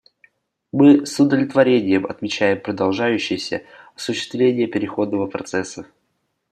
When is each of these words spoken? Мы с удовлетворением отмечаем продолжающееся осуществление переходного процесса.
Мы 0.71 1.05
с 1.05 1.19
удовлетворением 1.19 2.07
отмечаем 2.07 2.59
продолжающееся 2.59 3.61
осуществление 3.95 4.65
переходного 4.65 5.27
процесса. 5.27 5.85